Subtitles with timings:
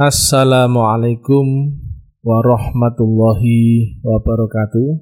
[0.00, 1.76] Assalamualaikum
[2.24, 4.96] warahmatullahi wabarakatuh.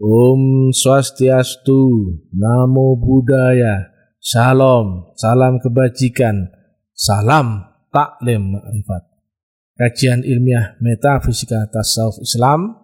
[0.00, 6.48] Om Swastiastu, Namo Buddhaya, Salam, salam kebajikan,
[6.96, 7.60] salam
[7.92, 9.04] taklim ma'rifat.
[9.76, 12.80] Kajian ilmiah metafisika tasawuf Islam.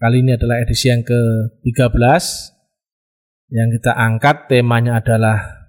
[0.00, 2.24] Kali ini adalah edisi yang ke-13
[3.52, 5.61] yang kita angkat temanya adalah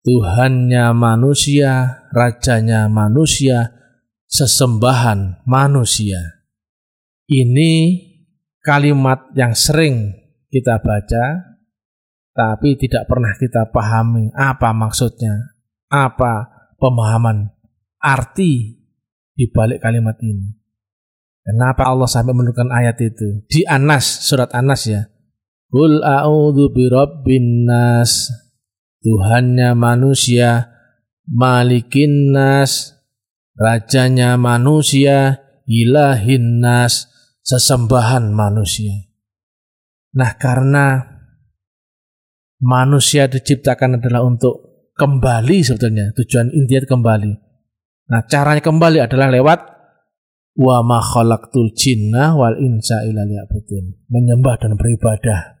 [0.00, 3.76] Tuhannya manusia, rajanya manusia,
[4.24, 6.40] sesembahan manusia.
[7.28, 7.72] Ini
[8.64, 10.16] kalimat yang sering
[10.48, 11.24] kita baca,
[12.32, 15.52] tapi tidak pernah kita pahami apa maksudnya,
[15.92, 16.48] apa
[16.80, 17.52] pemahaman
[18.00, 18.80] arti
[19.36, 20.48] di balik kalimat ini.
[21.44, 23.44] Kenapa Allah sampai menurunkan ayat itu?
[23.44, 25.04] Di Anas, surat Anas ya.
[25.70, 28.32] Qul a'udzu birabbin nas
[29.00, 30.68] Tuhannya manusia,
[31.24, 33.00] malikin nas,
[33.56, 37.08] rajanya manusia, ilahin nas,
[37.40, 39.08] sesembahan manusia.
[40.16, 41.00] Nah karena
[42.60, 47.32] manusia diciptakan adalah untuk kembali sebetulnya, tujuan intinya kembali.
[48.10, 49.60] Nah caranya kembali adalah lewat
[50.60, 54.10] wa ma khalaqtul jinna wal insa illa liya'budun.
[54.10, 55.59] Menyembah dan beribadah.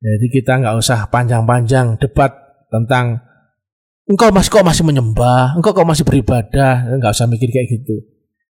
[0.00, 2.32] Jadi kita nggak usah panjang-panjang debat
[2.72, 3.20] tentang
[4.08, 8.00] engkau masih kok masih menyembah, engkau kok masih beribadah, nggak usah mikir kayak gitu.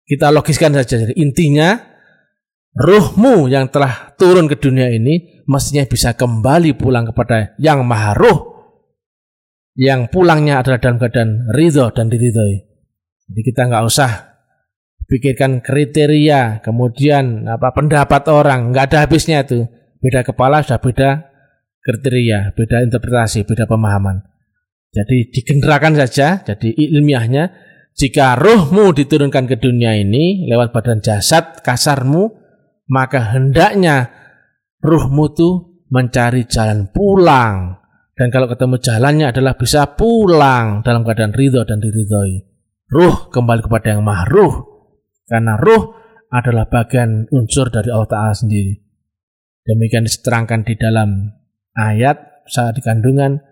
[0.06, 1.02] Kita logiskan saja.
[1.02, 1.73] Jadi intinya
[2.78, 8.39] ruhmu yang telah turun ke dunia ini mestinya bisa kembali pulang kepada yang maha ruh
[9.80, 12.67] yang pulangnya adalah dalam keadaan ridho dan diridhoi.
[13.31, 14.11] Jadi kita nggak usah
[15.08, 19.66] pikirkan kriteria, kemudian apa pendapat orang, nggak ada habisnya itu.
[20.03, 21.09] Beda kepala sudah beda
[21.83, 24.23] kriteria, beda interpretasi, beda pemahaman.
[24.89, 27.53] Jadi digenerakan saja, jadi ilmiahnya
[27.99, 32.31] jika rohmu diturunkan ke dunia ini lewat badan jasad kasarmu,
[32.89, 34.09] maka hendaknya
[34.80, 37.75] rohmu tuh mencari jalan pulang.
[38.16, 42.44] Dan kalau ketemu jalannya adalah bisa pulang dalam keadaan ridho dan diridhoi.
[42.90, 44.56] Ruh kembali kepada yang maha ruh.
[45.29, 45.96] Karena ruh
[46.34, 48.75] adalah bagian unsur dari Allah Ta'ala sendiri.
[49.63, 51.29] Demikian diterangkan di dalam
[51.78, 53.44] ayat saat di kandungan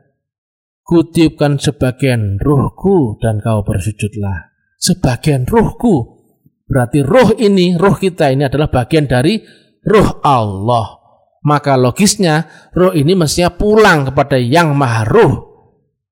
[0.87, 4.55] kutiupkan sebagian ruhku dan kau bersujudlah.
[4.77, 6.23] Sebagian ruhku
[6.69, 9.41] berarti ruh ini ruh kita ini adalah bagian dari
[9.83, 10.97] ruh Allah.
[11.43, 15.47] Maka logisnya ruh ini mestinya pulang kepada yang maha ruh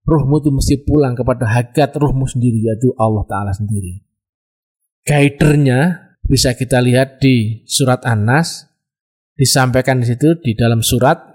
[0.05, 4.05] ruhmu itu mesti pulang kepada hakikat ruhmu sendiri yaitu Allah Ta'ala sendiri.
[5.05, 8.69] Guidernya bisa kita lihat di surat An-Nas
[9.37, 11.34] disampaikan di situ di dalam surat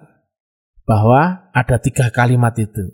[0.91, 2.91] bahwa ada tiga kalimat itu.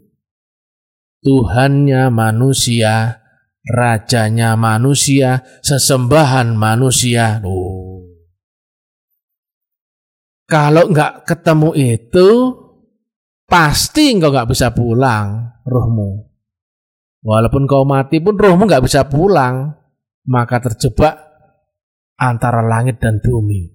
[1.24, 3.24] Tuhannya manusia,
[3.64, 7.40] rajanya manusia, sesembahan manusia.
[7.40, 8.04] Oh.
[10.44, 12.28] Kalau nggak ketemu itu,
[13.48, 16.28] pasti engkau nggak bisa pulang rohmu.
[17.24, 19.72] Walaupun kau mati pun rohmu nggak bisa pulang,
[20.28, 21.16] maka terjebak
[22.20, 23.72] antara langit dan bumi.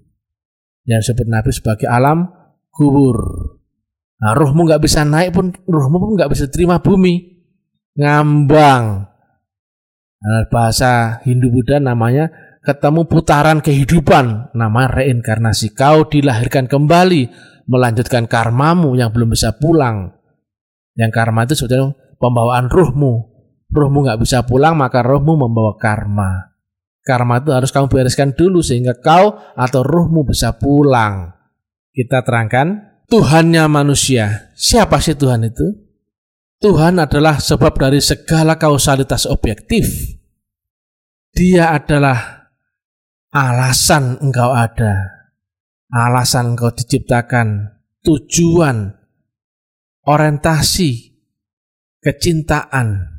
[0.88, 2.32] Yang disebut Nabi sebagai alam
[2.72, 3.51] kubur.
[4.22, 7.42] Nah, rohmu nggak bisa naik pun, rohmu pun nggak bisa terima bumi.
[7.98, 9.10] Ngambang.
[10.22, 12.30] Nah, bahasa Hindu Buddha namanya
[12.62, 15.74] ketemu putaran kehidupan, nama reinkarnasi.
[15.74, 17.34] Kau dilahirkan kembali,
[17.66, 20.14] melanjutkan karmamu yang belum bisa pulang.
[20.94, 23.14] Yang karma itu sebetulnya pembawaan ruhmu.
[23.74, 26.54] Ruhmu nggak bisa pulang, maka rohmu membawa karma.
[27.02, 31.34] Karma itu harus kamu bereskan dulu sehingga kau atau ruhmu bisa pulang.
[31.90, 34.56] Kita terangkan Tuhannya manusia.
[34.56, 35.68] Siapa sih Tuhan itu?
[36.64, 39.84] Tuhan adalah sebab dari segala kausalitas objektif.
[41.36, 42.48] Dia adalah
[43.36, 44.96] alasan engkau ada,
[45.92, 48.96] alasan engkau diciptakan, tujuan,
[50.08, 51.12] orientasi,
[52.00, 53.12] kecintaan,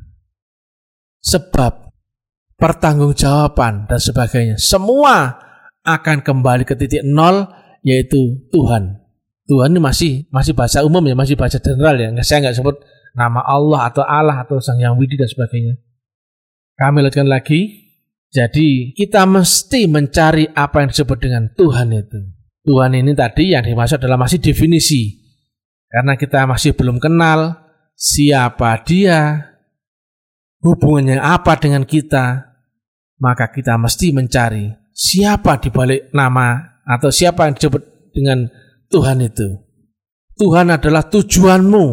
[1.21, 1.93] sebab,
[2.57, 4.57] pertanggungjawaban, dan sebagainya.
[4.57, 5.37] Semua
[5.85, 7.45] akan kembali ke titik nol,
[7.85, 9.02] yaitu Tuhan.
[9.43, 12.09] Tuhan ini masih masih bahasa umum ya, masih bahasa general ya.
[12.23, 12.75] Saya nggak sebut
[13.11, 15.75] nama Allah atau Allah atau Sang Yang Widi dan sebagainya.
[16.79, 17.83] Kami lanjutkan lagi.
[18.33, 22.19] Jadi kita mesti mencari apa yang disebut dengan Tuhan itu.
[22.65, 25.21] Tuhan ini tadi yang dimaksud adalah masih definisi.
[25.85, 27.53] Karena kita masih belum kenal
[27.93, 29.53] siapa dia,
[30.65, 32.57] hubungannya apa dengan kita,
[33.21, 37.83] maka kita mesti mencari siapa di balik nama atau siapa yang disebut
[38.17, 38.49] dengan
[38.93, 39.57] Tuhan itu.
[40.37, 41.85] Tuhan adalah tujuanmu,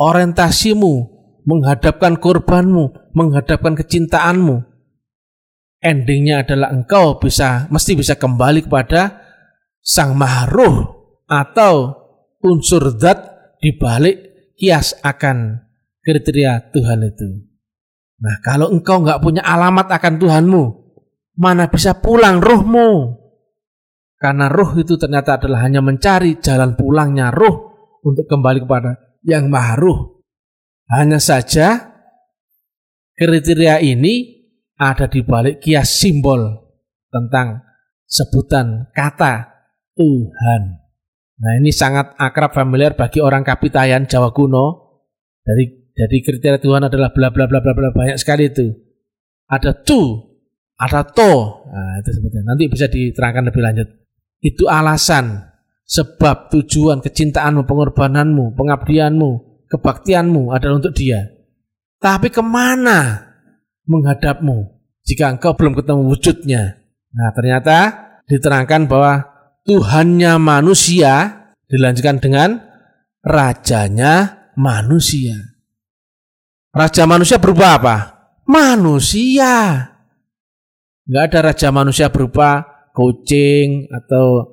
[0.00, 0.92] orientasimu,
[1.44, 4.72] menghadapkan korbanmu, menghadapkan kecintaanmu.
[5.80, 9.16] endingnya adalah engkau bisa mesti bisa kembali kepada
[9.80, 10.92] sang mahruh
[11.24, 11.96] atau
[12.44, 13.16] unsur zat
[13.64, 15.56] di balik kias akan
[16.04, 17.28] kriteria Tuhan itu.
[18.20, 20.62] Nah, kalau engkau nggak punya alamat akan Tuhanmu,
[21.40, 23.19] mana bisa pulang rohmu?
[24.20, 27.72] Karena roh itu ternyata adalah hanya mencari jalan pulangnya roh
[28.04, 30.20] untuk kembali kepada yang maha roh.
[30.92, 31.96] Hanya saja
[33.16, 34.44] kriteria ini
[34.76, 36.52] ada di balik kias simbol
[37.08, 37.64] tentang
[38.04, 39.48] sebutan kata
[39.96, 40.62] Tuhan.
[41.40, 45.00] Nah ini sangat akrab familiar bagi orang Kapitayan Jawa kuno.
[45.40, 45.64] Dari
[45.96, 48.68] jadi kriteria Tuhan adalah bla bla bla bla bla banyak sekali itu.
[49.48, 50.00] Ada tu,
[50.76, 51.64] ada to.
[51.72, 52.52] Nah itu sebetulnya.
[52.52, 53.99] Nanti bisa diterangkan lebih lanjut.
[54.40, 55.44] Itu alasan,
[55.84, 59.30] sebab, tujuan, kecintaanmu, pengorbananmu, pengabdianmu,
[59.68, 61.28] kebaktianmu adalah untuk dia.
[62.00, 63.28] Tapi ke mana
[63.84, 66.62] menghadapmu jika engkau belum ketemu wujudnya?
[67.12, 67.78] Nah ternyata
[68.24, 72.58] diterangkan bahwa Tuhannya manusia dilanjutkan dengan
[73.20, 75.36] rajanya manusia.
[76.70, 77.96] Raja manusia berupa apa?
[78.46, 79.86] Manusia.
[81.04, 82.69] Enggak ada raja manusia berupa
[83.00, 84.44] kucing atau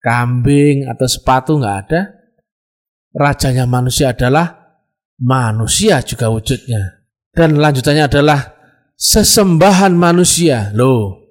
[0.00, 2.00] kambing atau sepatu enggak ada.
[3.12, 4.56] Rajanya manusia adalah
[5.20, 7.04] manusia juga wujudnya.
[7.28, 8.40] Dan lanjutannya adalah
[8.96, 10.72] sesembahan manusia.
[10.72, 11.28] Loh,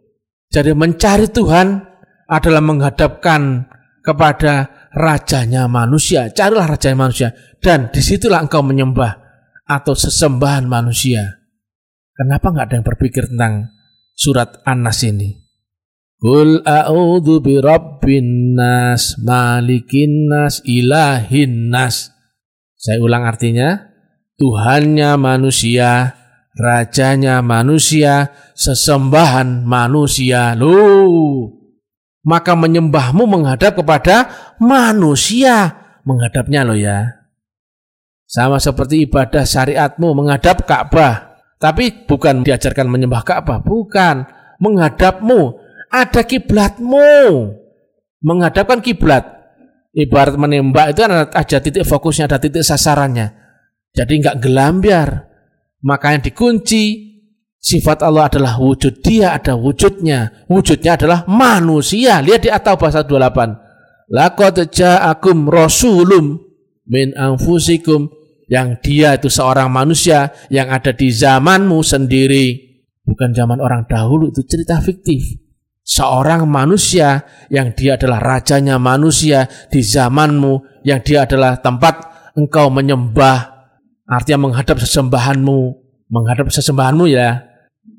[0.53, 1.81] jadi mencari Tuhan
[2.29, 3.65] adalah menghadapkan
[4.05, 6.29] kepada rajanya manusia.
[6.29, 7.29] Carilah rajanya manusia.
[7.57, 9.25] Dan di situlah engkau menyembah
[9.65, 11.41] atau sesembahan manusia.
[12.13, 13.73] Kenapa nggak ada yang berpikir tentang
[14.13, 15.46] surat An-Nas ini?
[16.17, 22.09] Kul a'udhu bi rabbin nas, malikin nas, ilahin nas.
[22.73, 23.93] Saya ulang artinya.
[24.37, 26.13] Tuhannya manusia,
[26.57, 30.53] rajanya manusia, sesembahan manusia.
[30.57, 31.53] Loh,
[32.25, 34.29] maka menyembahmu menghadap kepada
[34.61, 35.73] manusia.
[36.05, 37.29] Menghadapnya loh ya.
[38.29, 41.41] Sama seperti ibadah syariatmu menghadap Ka'bah.
[41.57, 44.25] Tapi bukan diajarkan menyembah Ka'bah, bukan.
[44.57, 45.57] Menghadapmu,
[45.91, 47.11] ada kiblatmu.
[48.21, 49.37] Menghadapkan kiblat.
[49.97, 53.33] Ibarat menembak itu kan ada titik fokusnya, ada titik sasarannya.
[53.93, 55.25] Jadi nggak gelambiar.
[55.81, 57.07] Maka yang dikunci
[57.57, 59.03] Sifat Allah adalah wujud.
[59.03, 60.45] Dia ada wujudnya.
[60.47, 62.23] Wujudnya adalah manusia.
[62.23, 64.13] Lihat di atau bahasa 28.
[64.13, 66.39] Laqad ja'akum rasulum
[66.87, 68.07] min anfusikum
[68.47, 72.55] yang dia itu seorang manusia yang ada di zamanmu sendiri.
[73.03, 75.46] Bukan zaman orang dahulu itu cerita fiktif.
[75.87, 81.95] Seorang manusia yang dia adalah rajanya manusia di zamanmu yang dia adalah tempat
[82.35, 83.55] engkau menyembah
[84.03, 85.59] artinya menghadap sesembahanmu
[86.11, 87.47] menghadap sesembahanmu ya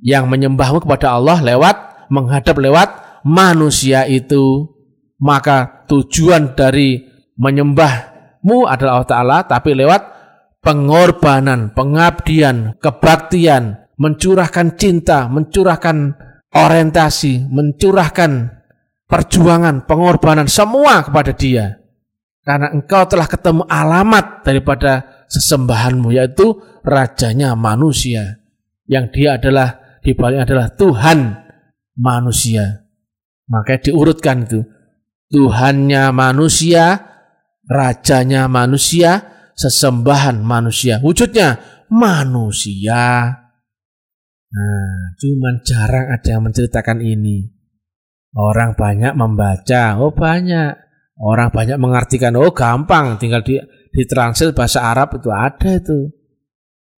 [0.04, 2.88] yang menyembahmu kepada Allah lewat menghadap lewat
[3.24, 4.74] manusia itu.
[5.18, 7.02] Maka tujuan dari
[7.34, 10.02] menyembahmu adalah Allah Ta'ala tapi lewat
[10.62, 16.14] pengorbanan, pengabdian, kebaktian, mencurahkan cinta, mencurahkan
[16.52, 18.52] orientasi, mencurahkan
[19.08, 21.80] perjuangan, pengorbanan semua kepada dia.
[22.44, 28.40] Karena engkau telah ketemu alamat daripada sesembahanmu yaitu rajanya manusia
[28.88, 31.18] yang dia adalah di balik adalah Tuhan
[32.00, 32.88] manusia.
[33.48, 34.64] Maka diurutkan itu.
[35.28, 36.96] Tuhannya manusia,
[37.68, 41.04] rajanya manusia, sesembahan manusia.
[41.04, 41.60] Wujudnya
[41.92, 43.36] manusia.
[44.48, 47.52] Nah, cuman jarang ada yang menceritakan ini.
[48.32, 50.72] Orang banyak membaca, oh banyak.
[51.18, 53.58] Orang banyak mengartikan, oh gampang, tinggal di
[53.92, 56.14] ditranslate bahasa Arab itu ada itu.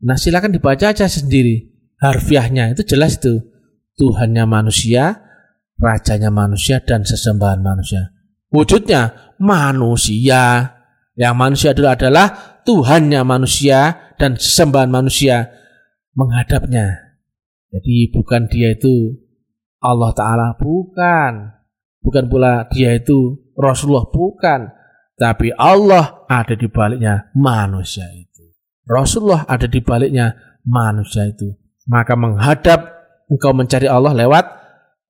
[0.04, 3.44] Nah silakan dibaca aja sendiri harfiahnya itu jelas itu
[4.00, 5.20] Tuhannya manusia,
[5.76, 8.16] rajanya manusia dan sesembahan manusia.
[8.48, 10.72] Wujudnya manusia.
[11.12, 12.26] Yang manusia adalah adalah
[12.64, 15.52] Tuhannya manusia dan sesembahan manusia
[16.16, 17.09] menghadapnya.
[17.70, 19.14] Jadi bukan dia itu
[19.80, 21.54] Allah Ta'ala, bukan.
[22.00, 24.72] Bukan pula dia itu Rasulullah, bukan.
[25.14, 28.50] Tapi Allah ada di baliknya manusia itu.
[28.88, 30.34] Rasulullah ada di baliknya
[30.64, 31.54] manusia itu
[31.88, 32.80] maka menghadap
[33.30, 34.44] engkau mencari Allah lewat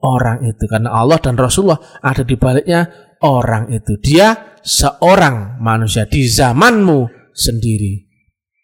[0.00, 2.88] orang itu karena Allah dan Rasulullah ada di baliknya
[3.20, 8.08] orang itu dia seorang manusia di zamanmu sendiri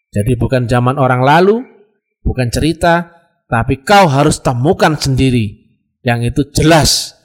[0.09, 1.61] jadi bukan zaman orang lalu
[2.25, 3.16] bukan cerita
[3.47, 5.67] tapi kau harus temukan sendiri
[6.03, 7.15] yang itu jelas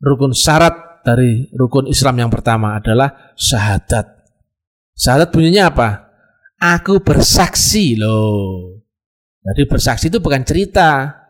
[0.00, 4.26] rukun syarat dari rukun Islam yang pertama adalah syahadat
[4.96, 5.88] syahadat bunyinya apa
[6.58, 8.76] aku bersaksi loh
[9.46, 11.22] jadi bersaksi itu bukan cerita.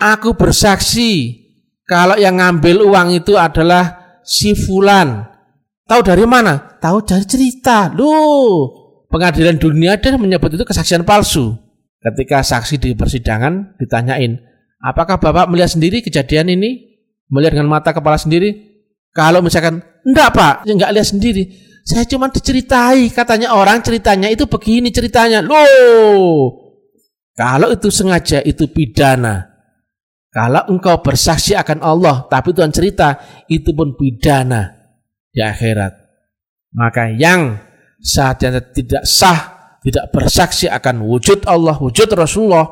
[0.00, 1.36] Aku bersaksi
[1.84, 5.28] kalau yang ngambil uang itu adalah si fulan.
[5.84, 6.56] Tahu dari mana?
[6.80, 7.92] Tahu dari cerita.
[7.92, 8.72] Loh,
[9.12, 11.52] pengadilan dunia dan menyebut itu kesaksian palsu.
[11.98, 14.38] Ketika saksi di persidangan ditanyain,
[14.78, 16.98] apakah Bapak melihat sendiri kejadian ini?
[17.28, 18.54] Melihat dengan mata kepala sendiri?
[19.10, 21.44] Kalau misalkan, enggak Pak, ya enggak lihat sendiri.
[21.82, 25.42] Saya cuma diceritai, katanya orang ceritanya itu begini ceritanya.
[25.42, 26.54] Loh,
[27.38, 29.48] kalau itu sengaja itu pidana.
[30.28, 33.16] Kalau engkau bersaksi akan Allah, tapi Tuhan cerita,
[33.48, 34.70] itu pun pidana
[35.32, 35.94] di akhirat.
[36.76, 37.56] Maka yang
[37.98, 42.66] saatnya tidak sah, tidak bersaksi akan wujud Allah, wujud Rasulullah,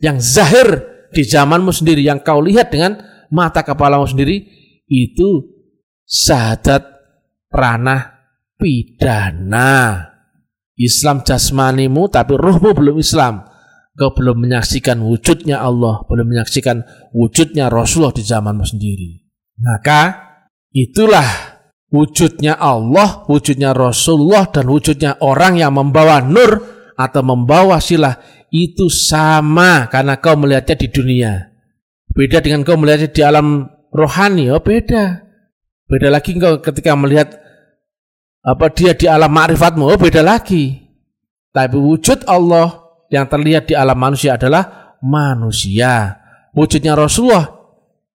[0.00, 2.96] yang zahir di zamanmu sendiri, yang kau lihat dengan
[3.32, 4.44] mata kepalamu sendiri,
[4.88, 5.28] itu
[6.06, 6.84] syahadat
[7.52, 10.12] ranah pidana.
[10.76, 13.48] Islam jasmanimu tapi rohmu belum Islam
[13.96, 16.84] Kau belum menyaksikan wujudnya Allah, belum menyaksikan
[17.16, 19.24] wujudnya Rasulullah di zamanmu sendiri.
[19.56, 20.12] Maka
[20.68, 21.55] itulah
[21.96, 26.60] wujudnya Allah, wujudnya Rasulullah, dan wujudnya orang yang membawa nur
[26.92, 28.20] atau membawa silah
[28.52, 31.32] itu sama karena kau melihatnya di dunia.
[32.12, 35.24] Beda dengan kau melihatnya di alam rohani, oh beda.
[35.88, 37.40] Beda lagi kau ketika melihat
[38.44, 40.84] apa dia di alam ma'rifatmu, oh beda lagi.
[41.50, 46.20] Tapi wujud Allah yang terlihat di alam manusia adalah manusia.
[46.52, 47.48] Wujudnya Rasulullah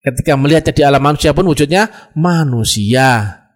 [0.02, 3.47] ketika melihatnya di alam manusia pun wujudnya manusia.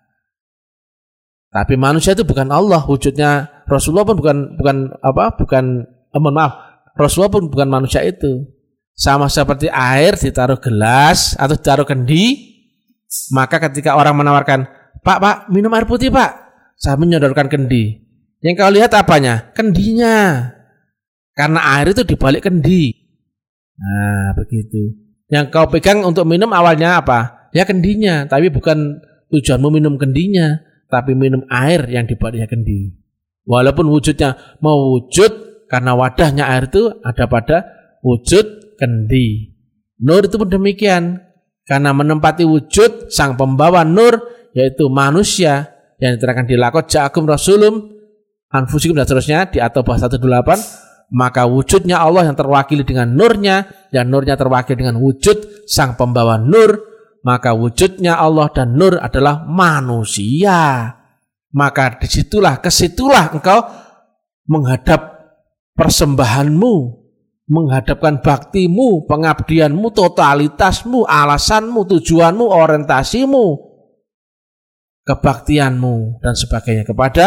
[1.51, 5.35] Tapi manusia itu bukan Allah, wujudnya Rasulullah pun bukan bukan apa?
[5.35, 6.53] Bukan eh, mohon maaf,
[6.95, 8.47] Rasulullah pun bukan manusia itu.
[8.95, 12.55] Sama seperti air ditaruh gelas atau ditaruh kendi,
[13.35, 14.67] maka ketika orang menawarkan,
[15.03, 16.31] "Pak, Pak, minum air putih, Pak."
[16.79, 17.99] Saya menyodorkan kendi.
[18.41, 19.53] Yang kau lihat apanya?
[19.53, 20.49] Kendinya.
[21.37, 22.89] Karena air itu dibalik kendi.
[23.77, 24.97] Nah, begitu.
[25.29, 27.49] Yang kau pegang untuk minum awalnya apa?
[27.53, 28.99] Ya kendinya, tapi bukan
[29.31, 30.59] tujuanmu minum kendinya,
[30.91, 32.91] tapi minum air yang dibaliknya kendi.
[33.47, 37.57] Walaupun wujudnya mau wujud karena wadahnya air itu ada pada
[38.03, 39.55] wujud kendi.
[40.03, 41.23] Nur itu pun demikian.
[41.63, 44.19] Karena menempati wujud sang pembawa nur
[44.51, 45.71] yaitu manusia
[46.03, 47.87] yang diterangkan di lakot ja'akum rasulum
[48.51, 50.19] anfusikum dan seterusnya di atau bahasa 18
[51.11, 56.90] maka wujudnya Allah yang terwakili dengan nurnya dan nurnya terwakili dengan wujud sang pembawa nur
[57.21, 60.91] maka wujudnya Allah dan nur adalah manusia
[61.51, 63.59] maka di situlah ke situlah engkau
[64.47, 65.01] menghadap
[65.77, 66.73] persembahanmu
[67.51, 73.45] menghadapkan baktimu pengabdianmu totalitasmu alasanmu tujuanmu orientasimu
[75.03, 77.25] kebaktianmu dan sebagainya kepada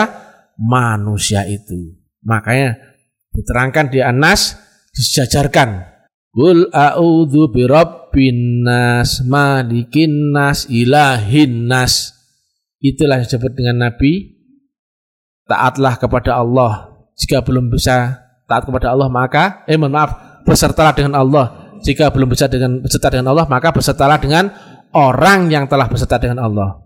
[0.56, 2.94] manusia itu makanya
[3.34, 4.54] Diterangkan di Anas,
[4.94, 5.90] disejajarkan.
[6.34, 8.03] Qul a'udzu birabbin
[8.62, 12.14] nas, malikin nas, ilahin nas.
[12.78, 14.36] Itulah yang disebut dengan Nabi.
[15.44, 16.94] Taatlah kepada Allah.
[17.18, 21.74] Jika belum bisa taat kepada Allah maka eh mohon maaf, bersertalah dengan Allah.
[21.84, 24.52] Jika belum bisa dengan berserta dengan Allah maka bersertalah dengan
[24.94, 26.80] orang yang telah berserta dengan Allah.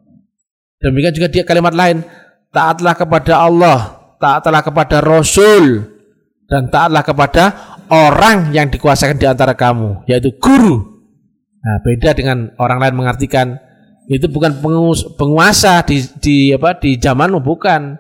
[0.80, 2.06] Demikian juga dia kalimat lain,
[2.54, 3.78] taatlah kepada Allah,
[4.22, 5.84] taatlah kepada Rasul,
[6.48, 7.44] dan taatlah kepada
[7.92, 10.87] orang yang dikuasakan di antara kamu, yaitu guru.
[11.68, 13.60] Nah, beda dengan orang lain mengartikan
[14.08, 14.56] itu bukan
[15.20, 17.92] penguasa di, di apa di zamanmu bukan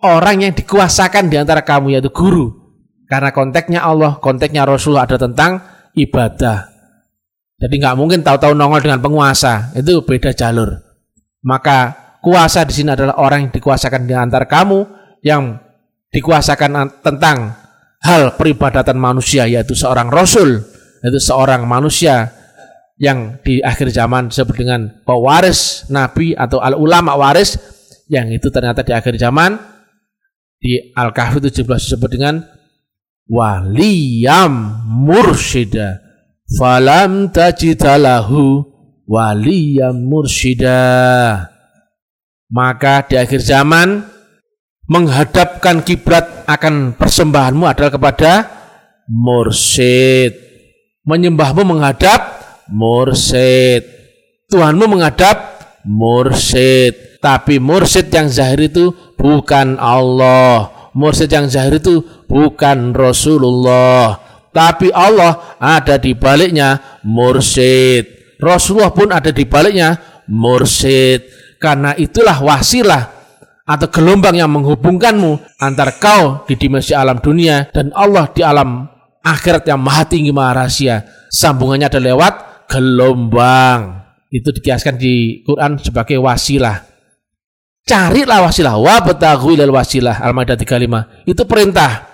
[0.00, 2.56] orang yang dikuasakan di antara kamu yaitu guru.
[3.04, 5.60] Karena konteksnya Allah, konteksnya Rasulullah ada tentang
[5.92, 6.72] ibadah.
[7.60, 10.80] Jadi nggak mungkin tahu-tahu nongol dengan penguasa, itu beda jalur.
[11.44, 11.92] Maka
[12.24, 14.88] kuasa di sini adalah orang yang dikuasakan di antara kamu
[15.20, 15.60] yang
[16.16, 17.52] dikuasakan tentang
[18.00, 20.64] hal peribadatan manusia yaitu seorang rasul
[21.04, 22.32] yaitu seorang manusia
[22.96, 27.60] yang di akhir zaman disebut dengan pewaris nabi atau al ulama waris
[28.08, 29.60] yang itu ternyata di akhir zaman
[30.56, 32.40] di Al-Kahfi 17 disebut dengan
[33.28, 36.00] waliyam mursyida
[36.56, 38.64] falam tajidalahu
[39.04, 40.80] waliyam mursyida
[42.48, 44.06] maka di akhir zaman
[44.86, 48.32] menghadapkan kiblat akan persembahanmu adalah kepada
[49.10, 50.34] mursyid.
[51.06, 53.82] Menyembahmu menghadap mursyid.
[54.50, 55.36] Tuhanmu menghadap
[55.86, 57.18] mursyid.
[57.22, 60.90] Tapi mursyid yang zahir itu bukan Allah.
[60.94, 64.18] Mursyid yang zahir itu bukan Rasulullah.
[64.54, 68.38] Tapi Allah ada di baliknya mursyid.
[68.40, 71.26] Rasulullah pun ada di baliknya mursyid.
[71.56, 73.16] Karena itulah wasilah
[73.66, 78.86] atau gelombang yang menghubungkanmu antara kau di dimensi alam dunia dan Allah di alam
[79.26, 81.02] akhirat yang maha tinggi maha rahasia
[81.34, 84.06] sambungannya ada lewat gelombang.
[84.30, 86.82] Itu dikiaskan di Quran sebagai wasilah.
[87.86, 88.74] Carilah wasilah.
[88.76, 90.18] Wa betaghu wasilah.
[90.20, 91.26] Al-Maidah 35.
[91.30, 92.10] Itu perintah.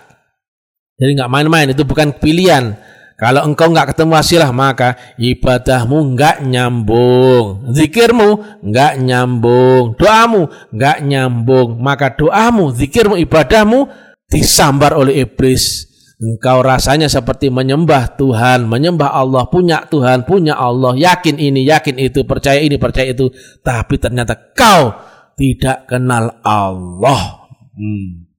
[1.01, 1.73] Jadi nggak main-main.
[1.73, 2.77] Itu bukan pilihan.
[3.23, 11.79] Kalau engkau nggak ketemu wasilah maka ibadahmu nggak nyambung, zikirmu nggak nyambung, doamu nggak nyambung.
[11.79, 13.87] Maka doamu, zikirmu, ibadahmu
[14.27, 15.92] disambar oleh iblis.
[16.23, 22.23] Engkau rasanya seperti menyembah Tuhan, menyembah Allah, punya Tuhan, punya Allah, yakin ini, yakin itu,
[22.23, 23.27] percaya ini, percaya itu.
[23.59, 24.95] Tapi ternyata kau
[25.35, 27.51] tidak kenal Allah.
[27.75, 28.31] Hmm.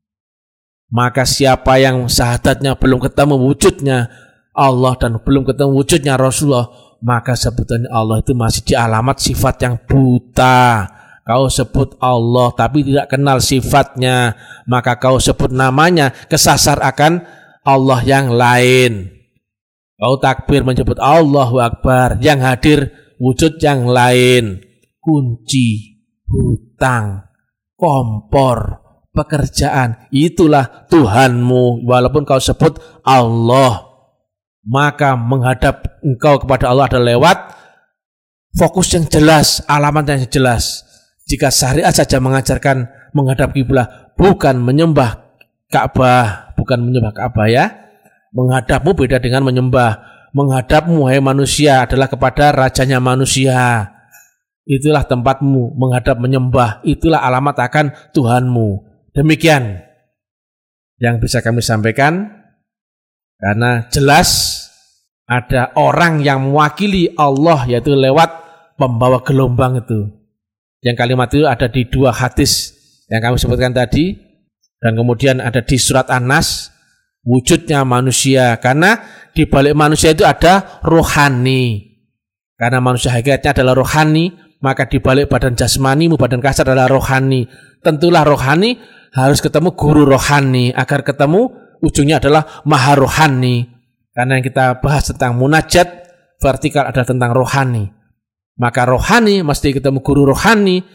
[0.95, 4.07] Maka siapa yang sahadatnya belum ketemu wujudnya
[4.55, 6.71] Allah dan belum ketemu wujudnya Rasulullah,
[7.03, 10.87] maka sebutannya Allah itu masih di alamat sifat yang buta.
[11.23, 14.39] Kau sebut Allah tapi tidak kenal sifatnya,
[14.71, 19.07] maka kau sebut namanya kesasar akan Allah yang lain.
[19.95, 22.91] Kau takbir menyebut Allahu Akbar, yang hadir
[23.23, 24.59] wujud yang lain.
[24.99, 27.27] Kunci, hutang,
[27.79, 28.83] kompor,
[29.15, 31.87] pekerjaan, itulah Tuhanmu.
[31.87, 33.83] Walaupun kau sebut Allah,
[34.67, 37.37] maka menghadap engkau kepada Allah adalah lewat
[38.59, 40.83] fokus yang jelas, alamat yang jelas.
[41.23, 45.22] Jika syariat saja mengajarkan menghadap kiblat, bukan menyembah
[45.73, 47.73] Ka'bah, bukan menyembah Ka'bah ya.
[48.37, 50.05] Menghadapmu beda dengan menyembah.
[50.37, 53.89] Menghadapmu hai manusia adalah kepada rajanya manusia.
[54.69, 56.85] Itulah tempatmu menghadap menyembah.
[56.85, 58.85] Itulah alamat akan Tuhanmu.
[59.17, 59.81] Demikian
[61.01, 62.29] yang bisa kami sampaikan.
[63.41, 64.61] Karena jelas
[65.27, 68.29] ada orang yang mewakili Allah yaitu lewat
[68.79, 70.07] pembawa gelombang itu.
[70.79, 72.71] Yang kalimat itu ada di dua hadis
[73.11, 74.15] yang kami sebutkan tadi
[74.83, 76.75] dan kemudian ada di surat An-Nas
[77.23, 78.99] wujudnya manusia karena
[79.31, 81.95] di balik manusia itu ada rohani.
[82.59, 87.47] Karena manusia hakikatnya adalah rohani, maka di balik badan jasmani, badan kasar adalah rohani.
[87.79, 88.77] Tentulah rohani
[89.15, 91.47] harus ketemu guru rohani agar ketemu
[91.79, 93.71] ujungnya adalah maha rohani.
[94.13, 95.87] Karena yang kita bahas tentang munajat
[96.37, 97.89] vertikal adalah tentang rohani.
[98.59, 100.85] Maka rohani mesti ketemu guru rohani,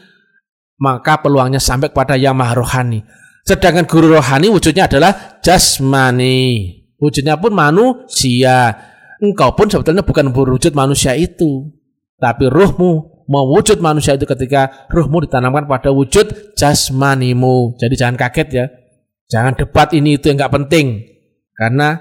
[0.79, 3.03] maka peluangnya sampai kepada yang maha rohani.
[3.49, 6.69] Sedangkan guru rohani wujudnya adalah jasmani.
[7.01, 8.77] Wujudnya pun manusia.
[9.17, 11.65] Engkau pun sebetulnya bukan berwujud manusia itu.
[12.21, 17.73] Tapi ruhmu mewujud manusia itu ketika ruhmu ditanamkan pada wujud jasmanimu.
[17.81, 18.65] Jadi jangan kaget ya.
[19.33, 21.09] Jangan debat ini itu yang nggak penting.
[21.57, 21.97] Karena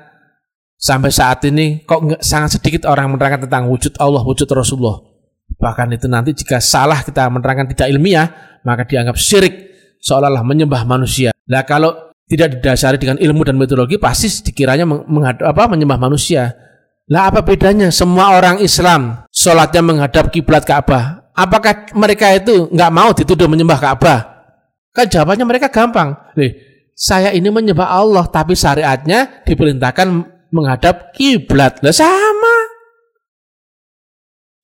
[0.77, 5.01] sampai saat ini kok sangat sedikit orang menerangkan tentang wujud Allah, wujud Rasulullah.
[5.57, 9.55] Bahkan itu nanti jika salah kita menerangkan tidak ilmiah, maka dianggap syirik
[10.05, 11.33] seolah-olah menyembah manusia.
[11.49, 16.53] Nah kalau tidak didasari dengan ilmu dan metodologi pasti dikiranya menghadap apa menyembah manusia.
[17.09, 21.33] Lah apa bedanya semua orang Islam sholatnya menghadap kiblat Ka'bah?
[21.33, 24.21] Apakah mereka itu nggak mau dituduh menyembah Ka'bah?
[24.93, 26.13] Kan jawabannya mereka gampang.
[26.37, 26.53] Nih,
[26.93, 30.09] saya ini menyembah Allah tapi syariatnya diperintahkan
[30.53, 31.81] menghadap kiblat.
[31.81, 32.57] Lah sama.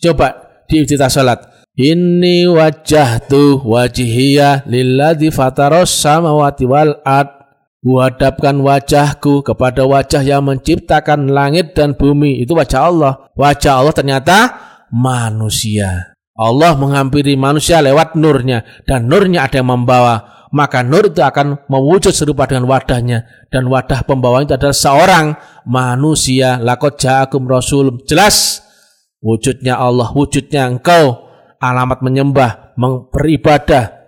[0.04, 0.28] Coba
[0.68, 1.53] di sholat.
[1.74, 7.42] Inni wajahtu wajihiyah lilladzi fataros samawati wal ard.
[7.84, 12.40] Kuhadapkan wajahku kepada wajah yang menciptakan langit dan bumi.
[12.40, 13.12] Itu wajah Allah.
[13.36, 14.36] Wajah Allah ternyata
[14.88, 16.16] manusia.
[16.32, 18.64] Allah menghampiri manusia lewat nurnya.
[18.88, 20.48] Dan nurnya ada yang membawa.
[20.54, 23.26] Maka nur itu akan mewujud serupa dengan wadahnya.
[23.52, 25.26] Dan wadah pembawa itu adalah seorang
[25.68, 26.56] manusia.
[26.62, 28.00] Lakot ja'akum rasul.
[28.08, 28.64] Jelas
[29.20, 31.23] wujudnya Allah, wujudnya engkau
[31.64, 32.76] alamat menyembah,
[33.08, 34.04] beribadah,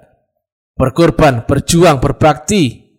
[0.76, 2.92] berkorban, berjuang, berbakti,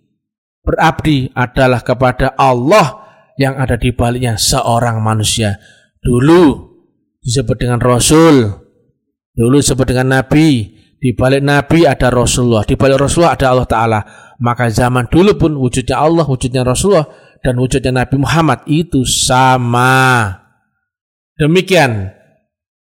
[0.66, 3.06] berabdi adalah kepada Allah
[3.38, 5.62] yang ada di baliknya seorang manusia.
[6.02, 6.74] Dulu
[7.22, 8.50] disebut dengan Rasul,
[9.38, 14.02] dulu disebut dengan Nabi, di balik Nabi ada Rasulullah, di balik Rasulullah ada Allah Ta'ala.
[14.38, 17.06] Maka zaman dulu pun wujudnya Allah, wujudnya Rasulullah,
[17.42, 20.34] dan wujudnya Nabi Muhammad itu sama.
[21.38, 22.10] Demikian,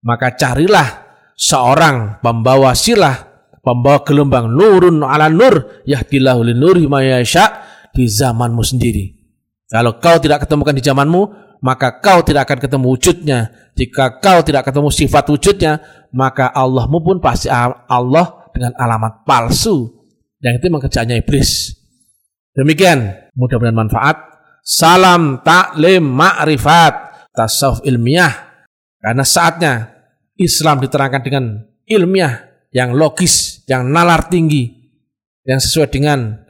[0.03, 1.04] maka carilah
[1.35, 7.45] seorang pembawa silah, pembawa gelombang nurun ala nur, yahdillahu linuri mayasya
[7.91, 9.15] di zamanmu sendiri.
[9.67, 11.21] Kalau kau tidak ketemukan di zamanmu,
[11.59, 13.39] maka kau tidak akan ketemu wujudnya.
[13.75, 15.73] Jika kau tidak ketemu sifat wujudnya,
[16.15, 19.91] maka Allahmu pun pasti Allah dengan alamat palsu.
[20.39, 21.73] Yang itu mengerjaannya iblis.
[22.55, 24.15] Demikian, mudah-mudahan manfaat.
[24.61, 26.93] Salam taklim ma'rifat
[27.33, 28.31] tasawuf ilmiah.
[29.01, 29.94] Karena saatnya
[30.35, 31.43] Islam diterangkan dengan
[31.87, 32.43] ilmiah
[32.75, 34.67] yang logis, yang nalar tinggi,
[35.47, 36.43] yang sesuai dengan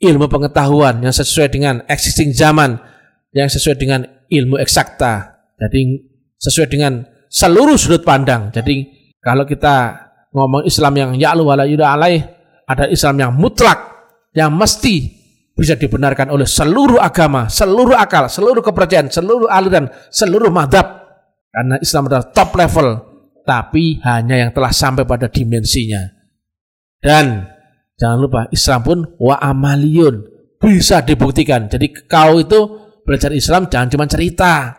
[0.00, 2.78] ilmu pengetahuan, yang sesuai dengan existing zaman,
[3.34, 5.44] yang sesuai dengan ilmu eksakta.
[5.58, 5.98] Jadi
[6.38, 8.48] sesuai dengan seluruh sudut pandang.
[8.54, 8.88] Jadi
[9.20, 12.22] kalau kita ngomong Islam yang ya'lu wala alaih,
[12.64, 13.76] ada Islam yang mutlak,
[14.32, 15.18] yang mesti
[15.58, 20.86] bisa dibenarkan oleh seluruh agama, seluruh akal, seluruh kepercayaan, seluruh aliran, seluruh madhab.
[21.50, 23.07] Karena Islam adalah top level,
[23.48, 26.04] tapi hanya yang telah sampai pada dimensinya.
[27.00, 27.48] Dan
[27.96, 30.20] jangan lupa Islam pun wa amaliyun
[30.60, 31.72] bisa dibuktikan.
[31.72, 32.60] Jadi kau itu
[33.08, 34.76] belajar Islam jangan cuma cerita.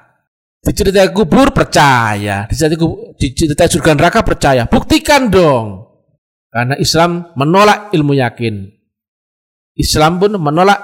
[0.59, 4.67] Diceritai kubur percaya, diceritai, diceritai surga neraka percaya.
[4.67, 5.87] Buktikan dong.
[6.51, 8.67] Karena Islam menolak ilmu yakin.
[9.79, 10.83] Islam pun menolak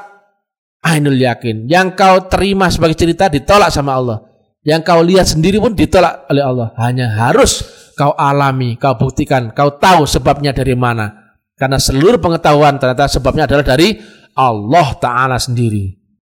[0.80, 1.68] ainul yakin.
[1.68, 4.24] Yang kau terima sebagai cerita ditolak sama Allah.
[4.64, 6.72] Yang kau lihat sendiri pun ditolak oleh Allah.
[6.80, 11.26] Hanya harus kau alami, kau buktikan, kau tahu sebabnya dari mana.
[11.56, 13.96] Karena seluruh pengetahuan ternyata sebabnya adalah dari
[14.36, 15.96] Allah Ta'ala sendiri.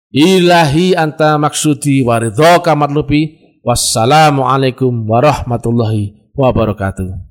[0.09, 3.37] Ilahi anta maksudi waridhoka matlubi.
[3.59, 7.28] Wassalamualaikum warahmatullahi wabarakatuh.